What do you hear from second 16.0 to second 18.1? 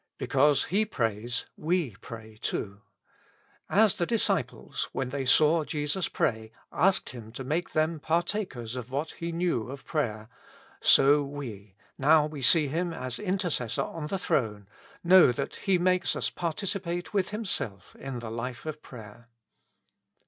us participate with Himself